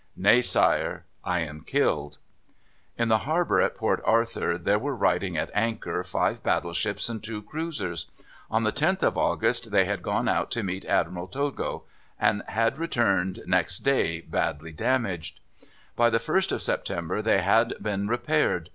"Nay, 0.17 0.41
sire; 0.41 1.05
I 1.23 1.41
am 1.41 1.61
killed." 1.61 2.17
In 2.97 3.07
the 3.09 3.19
harbour 3.29 3.61
at 3.61 3.75
Port 3.75 4.01
Arthur 4.03 4.57
there 4.57 4.79
were 4.79 4.95
riding 4.95 5.37
at 5.37 5.51
anchor 5.53 6.03
five 6.03 6.41
battleships 6.41 7.07
and 7.07 7.21
two 7.23 7.43
cruisers. 7.43 8.09
On 8.49 8.63
the 8.63 8.71
10th 8.71 9.03
of 9.03 9.15
August 9.15 9.69
they 9.69 9.85
had 9.85 10.01
gone 10.01 10.27
out 10.27 10.49
to 10.49 10.63
meet 10.63 10.85
Admiral 10.85 11.27
Togo, 11.27 11.83
and 12.19 12.41
had 12.47 12.79
returned 12.79 13.41
next 13.45 13.83
day 13.85 14.21
badly 14.21 14.71
damaged. 14.71 15.39
By 15.95 16.09
the 16.09 16.17
1st 16.17 16.51
of 16.53 16.63
September 16.63 17.21
they 17.21 17.43
had 17.43 17.75
been 17.79 18.07
repaired. 18.07 18.69